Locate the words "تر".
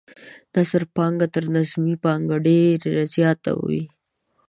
1.33-1.43